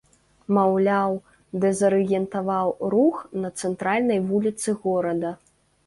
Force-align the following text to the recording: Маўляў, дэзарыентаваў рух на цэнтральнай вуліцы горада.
Маўляў, 0.57 1.13
дэзарыентаваў 1.67 2.73
рух 2.97 3.23
на 3.45 3.55
цэнтральнай 3.61 4.19
вуліцы 4.35 4.69
горада. 4.85 5.29